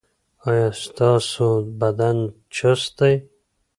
ایا 0.47 0.67
ستاسو 0.83 1.49
بدن 1.79 2.17
چست 2.55 2.91
دی؟ 2.97 3.13